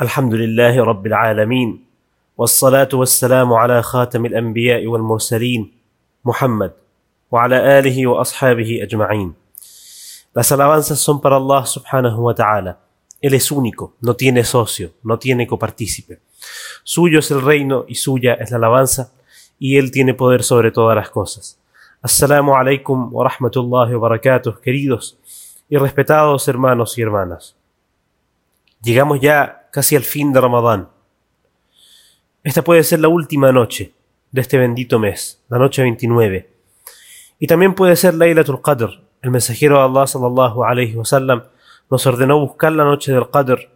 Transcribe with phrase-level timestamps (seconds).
[0.00, 1.84] الحمد لله رب العالمين
[2.38, 5.72] والصلاة والسلام على خاتم الأنبياء والمرسلين
[6.24, 6.72] محمد
[7.30, 9.34] وعلى آله وأصحابه أجمعين
[10.34, 12.78] Las alabanzas son para Allah subhanahu wa ta'ala.
[13.20, 16.20] Él es único, no tiene socio, no tiene copartícipe.
[16.84, 19.12] Suyo es el reino y suya es la alabanza,
[19.58, 21.58] y Él tiene poder sobre todas las cosas.
[22.00, 25.18] Assalamu alaikum wa rahmatullahi wa barakatuh, queridos
[25.68, 27.56] y respetados hermanos y hermanas.
[28.80, 30.89] Llegamos ya casi al fin de Ramadán.
[32.43, 33.91] Esta puede ser la última noche
[34.31, 36.47] de este bendito mes, la noche 29.
[37.39, 39.01] Y también puede ser Laylatul Qadr.
[39.23, 41.45] El mensajero de Allah sallallahu alayhi wasallam
[41.89, 43.71] nos ordenó buscar la noche del Qadr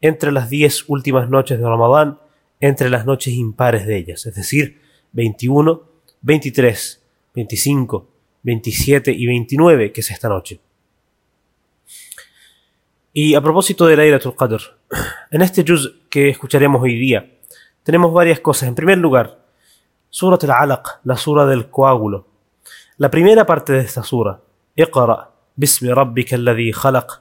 [0.00, 2.20] entre las 10 últimas noches de Ramadán,
[2.60, 4.80] entre las noches impares de ellas, es decir,
[5.12, 5.82] 21,
[6.20, 7.02] 23,
[7.34, 8.08] 25,
[8.44, 10.60] 27 y 29, que es esta noche.
[13.12, 14.60] Y a propósito de Laylatul Qadr,
[15.32, 17.28] en este juz que escucharemos hoy día,
[17.82, 18.68] tenemos varias cosas.
[18.68, 19.40] En primer lugar,
[20.08, 22.26] Surat al-Alaq, la sura del coágulo.
[22.98, 24.40] La primera parte de esta sura,
[24.76, 27.20] Iqra, Bismi Rabbika alladhi khalaq,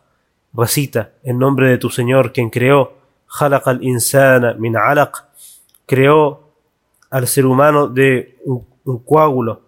[0.53, 2.93] recita en nombre de tu Señor quien creó,
[3.39, 5.25] Khalaq al-insana min alaq,
[5.87, 6.51] creó
[7.09, 9.61] al ser humano de un, un coágulo.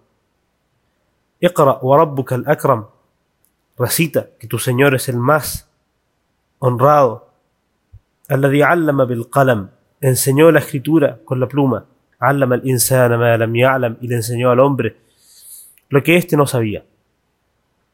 [1.40, 2.86] Iqra wa Rabbuka al-akram,
[3.76, 5.71] recita que tu Señor es el más
[6.62, 7.28] honrado.
[8.30, 11.86] Alladhi allama bil qalam, enseñó la escritura con la pluma.
[12.20, 14.96] Allama al insana ma lam y le enseñó al hombre
[15.90, 16.86] lo que éste no sabía.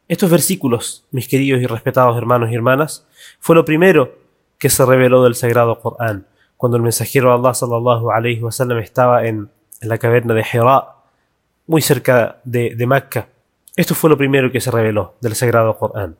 [0.08, 3.08] Estos versículos, mis queridos y respetados hermanos y hermanas,
[3.40, 4.16] fue lo primero
[4.58, 8.78] que se reveló del sagrado Corán, cuando el mensajero de Allah sallallahu alayhi wa sallam
[8.80, 9.50] estaba en,
[9.82, 10.88] en la caverna de Hira,
[11.66, 13.28] muy cerca de, de Mecca.
[13.76, 16.18] Esto fue lo primero que se reveló del sagrado Corán.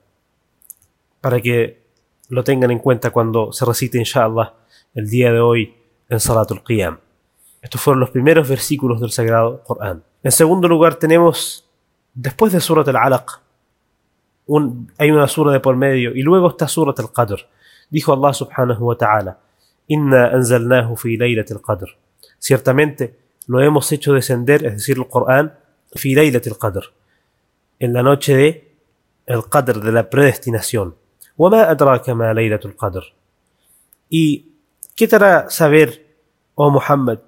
[1.22, 1.87] Para que
[2.30, 4.54] lo tengan en cuenta cuando se recite, inshallah,
[4.94, 5.76] el día de hoy
[6.10, 7.00] en Salatul Qiyam.
[7.62, 10.04] Estos fueron los primeros versículos del Sagrado Corán.
[10.24, 11.70] En segundo lugar tenemos,
[12.14, 13.42] después de Surat al-Alaq,
[14.98, 17.48] hay una sura de por medio, y luego está Surat al-Qadr.
[17.90, 19.40] Dijo Allah subhanahu wa ta'ala,
[19.88, 21.98] Inna anzalnahu fi laylat al-Qadr.
[22.40, 25.58] Ciertamente lo hemos hecho descender, es decir, el Corán,
[25.96, 26.84] fi laylat al-Qadr.
[27.80, 28.78] En la noche de
[29.26, 30.96] el Qadr, de la predestinación.
[31.38, 33.14] وما أدراك ما ليلة القدر
[34.10, 34.54] ¿Y
[35.12, 36.06] hará saber,
[36.56, 37.20] oh Muhammad,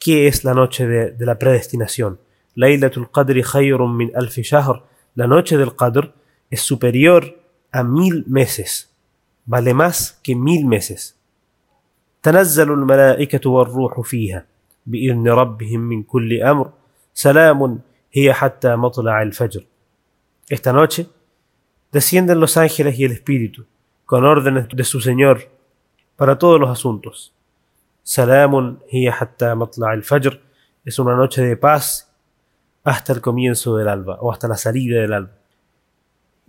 [0.00, 2.18] qué es la noche de, de la predestinación?
[2.56, 4.84] Laylatul Qadri khayrun min alfi shahr.
[5.14, 6.12] La noche del Qadr
[6.50, 7.22] es superior
[7.70, 8.90] a mil meses.
[9.46, 11.16] Vale más que mil meses.
[12.22, 14.46] تنزل الملائكة والروح فيها
[14.86, 16.72] بإذن ربهم من كل أمر
[17.14, 17.80] سلام
[18.12, 19.66] هي حتى مطلع الفجر.
[20.50, 21.06] Esta noche
[21.92, 23.66] descienden los ángeles y el Espíritu,
[24.06, 25.50] con órdenes de su Señor,
[26.16, 27.32] para todos los asuntos.
[28.02, 30.40] Salamun hiya hatta matla al-fajr
[30.84, 32.10] es una noche de paz
[32.82, 35.32] hasta el comienzo del alba, o hasta la salida del alba.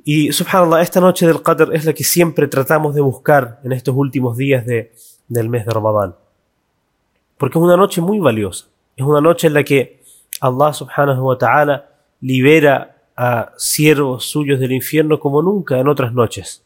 [0.04, 3.94] Y subhanallah, esta noche del Qadr es la que siempre tratamos de buscar en estos
[3.96, 4.94] últimos días de,
[5.28, 6.16] del mes de Ramadán.
[7.38, 8.68] Porque es una noche muy valiosa.
[8.96, 10.02] Es una noche en la que
[10.40, 11.90] Allah subhanahu wa ta'ala
[12.22, 13.01] libera
[13.58, 16.64] siervos suyos del infierno como nunca en otras noches.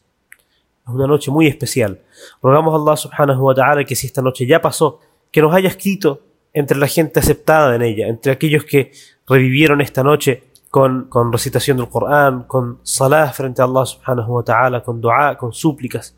[0.86, 2.00] Es una noche muy especial.
[2.42, 5.00] Rogamos a Allah subhanahu wa ta'ala que si esta noche ya pasó,
[5.30, 6.20] que nos haya escrito
[6.52, 8.92] entre la gente aceptada en ella, entre aquellos que
[9.26, 14.42] revivieron esta noche con, con recitación del Corán, con salah frente a Allah subhanahu wa
[14.44, 16.14] ta'ala, con dua, con súplicas,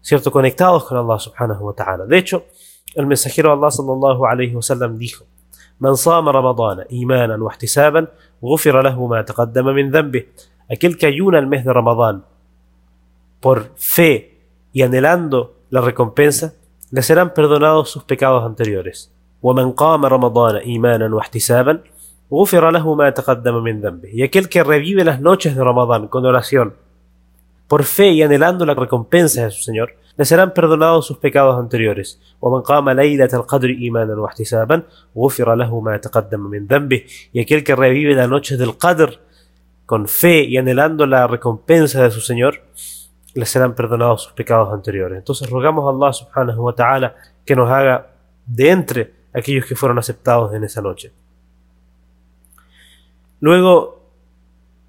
[0.00, 0.30] ¿cierto?
[0.30, 2.04] Conectados con Allah subhanahu wa ta'ala.
[2.04, 2.44] De hecho,
[2.94, 5.24] el mensajero Allah sallallahu alayhi wa sallam dijo,
[5.79, 8.07] Man sama Ramadana imanan wa ihtisaban,
[8.43, 10.25] غفر له ما تقدم من ذنبه.
[10.69, 12.23] Aquel que ayuna el mes de Ramadán
[13.39, 14.39] por fe
[14.73, 16.53] y anhelando la recompensa,
[16.91, 19.11] le serán perdonados sus pecados anteriores.
[19.43, 21.79] ومن قام رمضان إيمانا واحتسابا
[22.33, 24.09] غفر له ما تقدم من ذنبه.
[24.13, 26.73] Y aquel que revive las noches de Ramadán con oración,
[27.67, 32.19] por fe y anhelando la recompensa de su Señor, le serán perdonados sus pecados anteriores.
[32.41, 34.83] ومن قام ليلة القدر إيمانا واحتسابا
[35.17, 37.03] غفر له ما تقدم من ذنبه.
[37.33, 39.19] Y aquel que revive la noche del Qadr
[39.85, 42.61] con fe y anhelando la recompensa de su Señor,
[43.33, 45.17] le serán perdonados sus pecados anteriores.
[45.17, 47.15] Entonces rogamos a Allah subhanahu wa ta'ala
[47.45, 48.07] que nos haga
[48.45, 51.11] de entre aquellos que fueron aceptados en esa noche.
[53.41, 54.01] Luego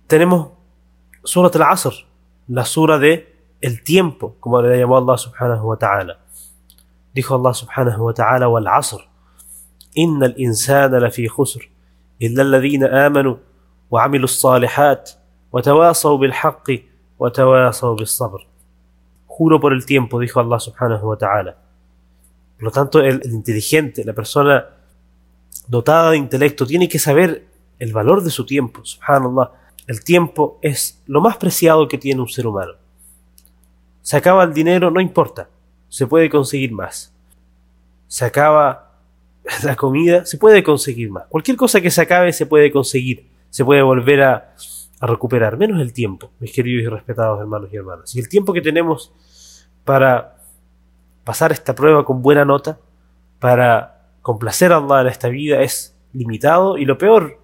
[0.07, 0.51] tenemos
[1.25, 1.93] Surat al-Asr,
[2.47, 3.30] la sura de
[3.62, 6.20] el tiempo, como le llamó Allah subhanahu wa ta'ala.
[7.14, 9.02] Dijo Allah subhanahu wa ta'ala, wal asr,
[9.94, 11.62] inna al insana lafi khusr,
[12.20, 13.40] illa alladhina amanu
[13.90, 15.18] wa amilu salihat,
[15.52, 18.40] wa tawasaw bil haqqi, wa tawasaw bil sabr.
[19.28, 21.56] Juro por el tiempo, dijo Allah subhanahu wa ta'ala.
[22.58, 24.66] Por lo tanto, el, el inteligente, la persona
[25.68, 27.48] dotada de intelecto, tiene que saber
[27.80, 28.86] el valor de su tiempo.
[28.86, 29.52] Subhanallah.
[29.88, 32.74] El tiempo es lo más preciado que tiene un ser humano.
[34.02, 35.50] Se acaba el dinero, no importa,
[35.90, 37.14] se puede conseguir más.
[38.08, 38.92] Se acaba
[39.64, 41.26] la comida, se puede conseguir más.
[41.28, 44.54] Cualquier cosa que se acabe se puede conseguir, se puede volver a,
[45.04, 48.16] recuperar, menos el tiempo, mis queridos y respetados hermanos y hermanas.
[48.16, 49.12] Y el tiempo que tenemos
[49.84, 50.38] para
[51.24, 52.78] pasar esta prueba con buena nota,
[53.40, 57.40] para complacer a Allah en esta vida, es limitado y lo peor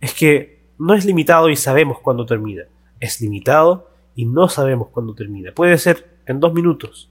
[0.00, 2.62] es que no es limitado y sabemos cuándo termina.
[3.00, 5.52] Es limitado y no sabemos cuándo termina.
[5.52, 7.10] Puede ser en dos minutos,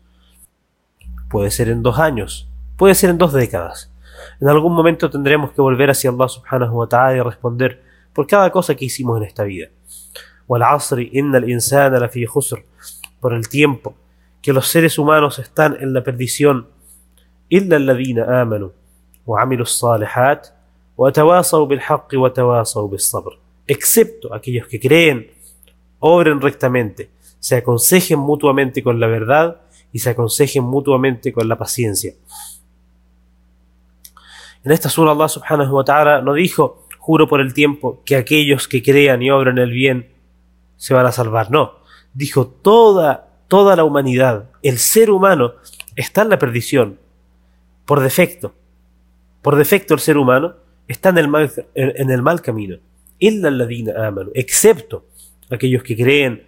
[1.29, 3.91] puede ser en dos años, puede ser en dos décadas.
[4.39, 7.81] En algún momento tendremos que volver hacia Allah subhanahu wa ta'ala y responder
[8.13, 9.69] por cada cosa que hicimos en esta vida.
[13.19, 13.95] Por el tiempo
[14.41, 16.67] que los seres humanos están en la perdición.
[23.67, 25.31] Excepto aquellos que creen
[26.01, 27.09] obren rectamente,
[27.39, 29.61] se aconsejen mutuamente con la verdad
[29.93, 32.13] y se aconsejen mutuamente con la paciencia.
[34.63, 38.67] En esta sura Allah subhanahu wa ta'ala no dijo, juro por el tiempo, que aquellos
[38.67, 40.11] que crean y obren el bien
[40.77, 41.49] se van a salvar.
[41.49, 41.79] No,
[42.13, 45.53] dijo toda, toda la humanidad, el ser humano
[45.95, 46.99] está en la perdición,
[47.85, 48.53] por defecto.
[49.41, 50.55] Por defecto el ser humano
[50.87, 52.77] está en el mal, en el mal camino
[54.33, 55.05] excepto
[55.55, 56.47] aquellos que creen,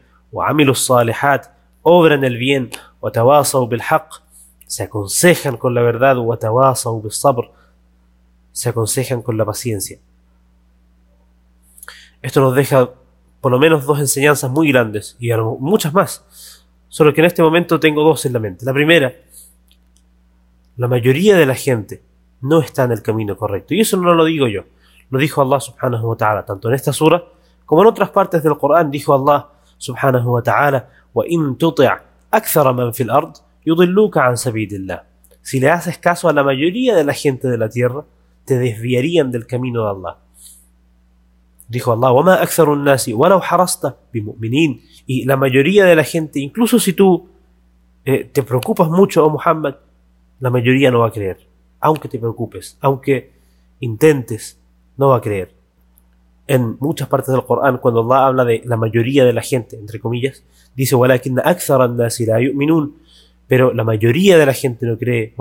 [0.73, 1.47] salihat,
[1.81, 2.69] obran el bien,
[4.65, 6.17] se aconsejan con la verdad,
[8.51, 9.99] se aconsejan con la paciencia.
[12.21, 12.89] Esto nos deja
[13.41, 15.29] por lo menos dos enseñanzas muy grandes y
[15.59, 16.65] muchas más.
[16.87, 18.65] Solo que en este momento tengo dos en la mente.
[18.65, 19.13] La primera,
[20.77, 22.01] la mayoría de la gente
[22.39, 23.73] no está en el camino correcto.
[23.73, 24.63] Y eso no lo digo yo.
[25.09, 27.23] Lo dijo Allah subhanahu wa ta'ala, tanto en esta sura
[27.73, 29.49] como en otras partes del Corán dijo Allah
[29.79, 30.89] subhanahu wa ta'ala,
[35.41, 38.05] Si le haces caso a la mayoría de la gente de la tierra,
[38.45, 40.19] te desviarían del camino de Allah.
[41.67, 42.11] Dijo Allah,
[45.07, 47.27] Y la mayoría de la gente, incluso si tú
[48.05, 49.77] eh, te preocupas mucho, oh Muhammad,
[50.39, 51.39] la mayoría no va a creer.
[51.79, 53.33] Aunque te preocupes, aunque
[53.79, 54.61] intentes,
[54.95, 55.62] no va a creer.
[56.45, 59.99] En muchas partes del Corán, cuando Allah habla de la mayoría de la gente, entre
[59.99, 60.43] comillas,
[60.75, 60.95] dice,
[63.47, 65.33] pero la mayoría de la gente no cree,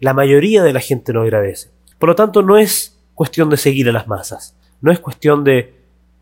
[0.00, 1.70] la mayoría de la gente no agradece.
[1.98, 5.74] Por lo tanto, no es cuestión de seguir a las masas, no es cuestión de,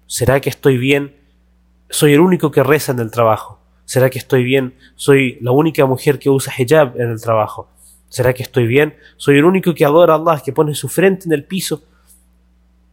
[0.07, 1.17] ¿será que estoy bien?
[1.91, 3.59] Soy el único que reza en el trabajo.
[3.85, 4.75] ¿Será que estoy bien?
[4.97, 7.69] Soy la única mujer que usa hijab en el trabajo.
[8.15, 8.95] ¿Será que estoy bien?
[9.17, 11.83] Soy el único que adora a Allah, que pone su frente en el piso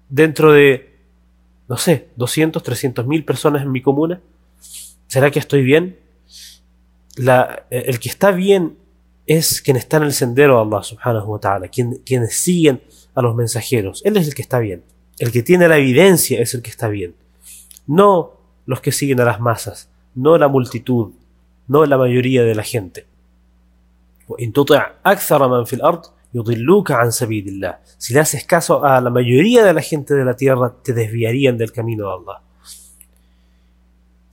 [0.09, 0.97] dentro de,
[1.69, 4.19] no sé, 200, 300 mil personas en mi comuna.
[5.06, 6.00] ¿Será que estoy bien?
[7.18, 8.79] La, el que está bien
[9.27, 12.81] es quien está en el sendero de Allah subhanahu wa ta'ala, quien, quienes siguen
[13.13, 14.01] a los mensajeros.
[14.03, 14.83] Él es el que está bien.
[15.19, 17.13] El que tiene la evidencia es el que está bien.
[17.85, 21.12] No los que siguen a las masas, no la multitud,
[21.68, 23.11] no la mayoría de la gente.
[27.97, 31.57] Si le haces caso a la mayoría de la gente de la tierra, te desviarían
[31.57, 32.42] del camino de Allah.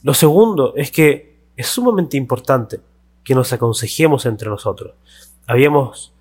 [0.02, 2.80] Lo segundo es que es sumamente importante
[3.24, 4.94] que nos aconsejemos entre nosotros.
[5.46, 6.12] Habíamos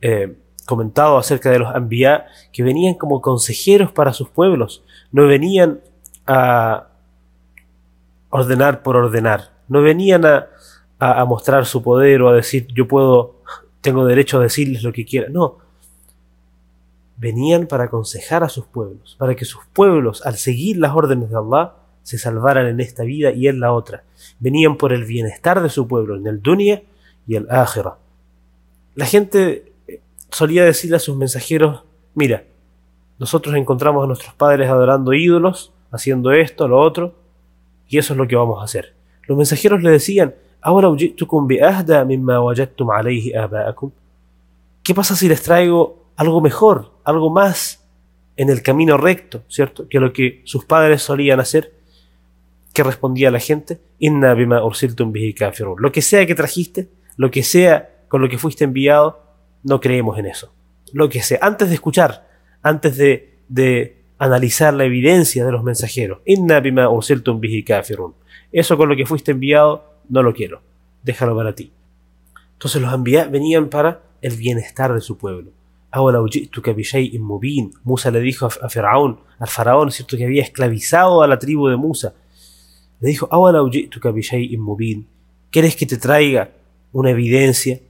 [0.00, 0.36] eh,
[0.66, 5.80] comentado acerca de los Anbiya que venían como consejeros para sus pueblos, no venían
[6.26, 6.88] a
[8.30, 10.48] ordenar por ordenar, no venían a,
[11.12, 13.36] a, mostrar su poder o a decir yo puedo,
[13.80, 15.28] tengo derecho a decirles lo que quiera.
[15.28, 15.58] No.
[17.16, 21.36] Venían para aconsejar a sus pueblos, para que sus pueblos, al seguir las órdenes de
[21.36, 24.04] Allah, se salvaran en esta vida y en la otra.
[24.38, 26.82] Venían por el bienestar de su pueblo, en el dunya
[27.26, 27.96] y el akhira.
[28.94, 31.82] La gente eh, solía decirle a sus mensajeros,
[32.14, 32.44] mira,
[33.18, 37.14] nosotros encontramos a nuestros padres adorando ídolos, haciendo esto, lo otro,
[37.88, 38.94] y eso es lo que vamos a hacer.
[39.26, 40.34] Los mensajeros le decían,
[44.82, 47.86] ¿Qué pasa si les traigo algo mejor, algo más
[48.36, 49.86] en el camino recto, ¿cierto?
[49.88, 51.74] Que lo que sus padres solían hacer.
[52.72, 54.60] Que respondía la gente, Inna bima
[55.78, 59.22] Lo que sea que trajiste, lo que sea con lo que fuiste enviado,
[59.62, 60.52] no creemos en eso.
[60.92, 62.26] Lo que sea, antes de escuchar,
[62.62, 66.20] antes de, analizar la evidencia de los mensajeros.
[66.24, 66.88] Inna bima
[68.50, 70.62] eso con lo que fuiste enviado no lo quiero,
[71.02, 71.72] déjalo para ti.
[72.52, 75.50] Entonces los enviados venían para el bienestar de su pueblo.
[77.84, 81.76] Musa le dijo a Faraón, al faraón, cierto que había esclavizado a la tribu de
[81.76, 82.14] Musa.
[83.00, 83.28] Le dijo,
[85.50, 86.50] ¿quieres que te traiga
[86.92, 87.80] una evidencia?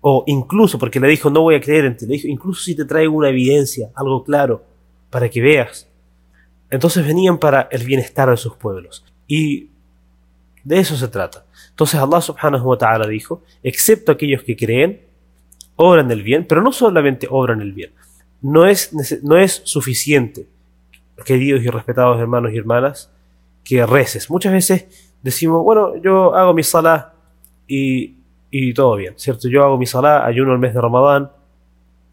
[0.00, 2.74] O incluso, porque le dijo, no voy a creer en ti, le dijo, incluso si
[2.74, 4.64] te traigo una evidencia, algo claro,
[5.10, 5.88] para que veas.
[6.70, 9.04] Entonces venían para el bienestar de sus pueblos.
[9.26, 9.70] Y
[10.68, 11.46] de eso se trata.
[11.70, 15.00] Entonces Allah subhanahu wa ta'ala dijo, excepto aquellos que creen,
[15.76, 17.92] obran el bien, pero no solamente obran el bien.
[18.42, 20.46] No es, no es suficiente,
[21.24, 23.10] queridos y respetados hermanos y hermanas,
[23.64, 24.28] que reces.
[24.28, 27.14] Muchas veces decimos, bueno, yo hago mi salah
[27.66, 28.16] y,
[28.50, 29.48] y todo bien, ¿cierto?
[29.48, 31.30] Yo hago mi salah, ayuno el mes de Ramadán,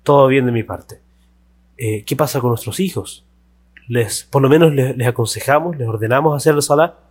[0.03, 1.01] todo bien de mi parte.
[1.75, 3.25] Eh, ¿Qué pasa con nuestros hijos?
[3.89, 7.04] Les, por lo menos les, les aconsejamos, les ordenamos hacer el salah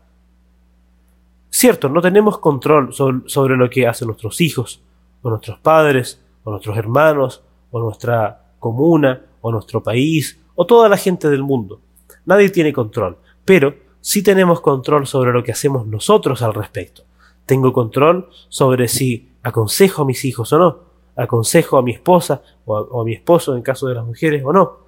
[1.57, 4.83] Cierto, no tenemos control sobre, lo que hacen nuestros hijos,
[5.23, 10.97] o nuestros padres, o nuestros hermanos, o nuestra comuna, o nuestro país, o toda la
[10.97, 11.79] gente del mundo.
[12.27, 17.05] Nadie tiene control, pero sí tenemos control sobre lo que hacemos nosotros al respecto.
[17.47, 20.79] Tengo control sobre si aconsejo a mis hijos o no,
[21.15, 24.43] aconsejo a mi esposa o a, o a mi esposo en caso de las mujeres
[24.45, 24.79] o no.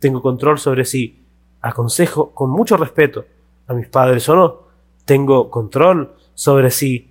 [0.00, 1.22] Tengo control sobre si
[1.60, 3.24] aconsejo con mucho respeto
[3.68, 4.65] a mis padres o no
[5.06, 7.10] tengo control sobre si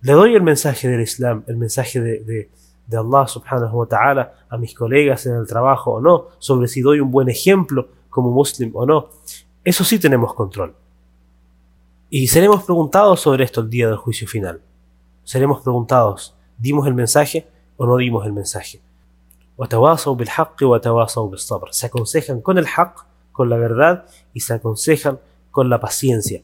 [0.00, 4.56] le doy el mensaje del Islam, el mensaje de, de, Allah subhanahu wa ta'ala a
[4.56, 8.70] mis colegas en el trabajo o no, sobre si doy un buen ejemplo como muslim
[8.74, 9.08] o no.
[9.62, 10.74] Eso sí tenemos control.
[12.08, 14.60] Y seremos preguntados sobre esto el día del juicio final.
[15.24, 18.80] Seremos preguntados, ¿dimos el mensaje o no dimos el mensaje?
[21.72, 25.18] Se aconsejan con el haqq, con la verdad, y se aconsejan
[25.50, 26.42] con la paciencia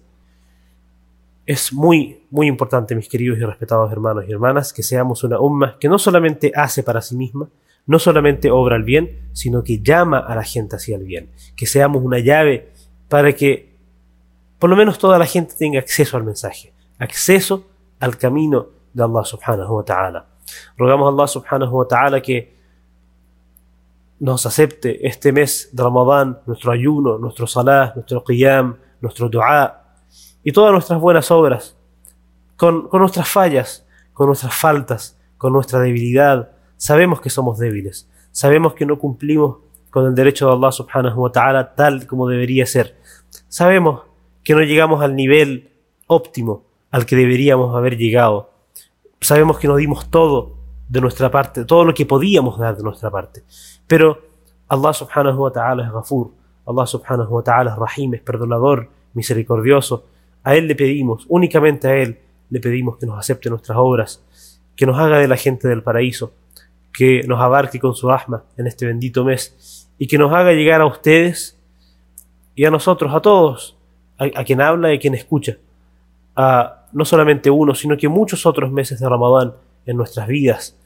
[1.44, 5.76] es muy, muy importante, mis queridos y respetados hermanos y hermanas, que seamos una umma
[5.78, 7.48] que no solamente hace para sí misma,
[7.86, 11.30] no solamente obra el bien, sino que llama a la gente hacia el bien.
[11.56, 12.72] Que seamos una llave
[13.08, 13.72] para que
[14.58, 17.66] por lo menos toda la gente tenga acceso al mensaje, acceso
[17.98, 20.26] al camino de Allah subhanahu wa ta'ala.
[20.76, 22.54] Rogamos a Allah subhanahu wa ta'ala que
[24.20, 29.81] nos acepte este mes de Ramadán, nuestro ayuno, nuestro salah, nuestro qiyam, nuestro dua,
[30.44, 31.76] y todas nuestras buenas obras,
[32.56, 36.50] con, nuestras fallas, con nuestras faltas, con nuestra debilidad.
[36.76, 39.58] Sabemos que somos débiles, sabemos que no cumplimos
[39.90, 42.96] con el derecho de Allah subhanahu wa ta'ala tal como debería ser.
[43.48, 44.02] Sabemos
[44.42, 45.70] que no llegamos al nivel
[46.06, 48.50] óptimo al que deberíamos haber llegado.
[49.20, 50.54] Sabemos que no dimos todo
[50.88, 53.42] de nuestra parte, todo lo que podíamos dar de nuestra parte.
[53.86, 54.20] Pero
[54.68, 56.30] Allah subhanahu wa ta'ala es Ghafur,
[56.66, 60.04] Allah subhanahu wa ta'ala es Rahim, es perdonador, misericordioso,
[60.43, 64.85] a Él le pedimos, únicamente a Él le pedimos que nos acepte nuestras obras, que
[64.85, 66.33] nos haga de la gente del paraíso,
[66.93, 70.81] que nos abarque con su asma en este bendito mes y que nos haga llegar
[70.81, 71.59] a ustedes
[72.55, 73.77] y a nosotros, a todos,
[74.17, 75.57] a, quien habla y a quien escucha,
[76.35, 79.53] a no solamente uno, sino que muchos otros meses de Ramadán
[79.85, 80.77] en nuestras vidas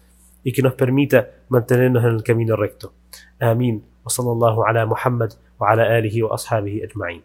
[0.43, 2.93] y que nos permita mantenernos en el camino recto.
[3.39, 3.91] Amén.
[4.05, 7.21] وصلى الله على محمد وعلى آله وأصحابه أجمعين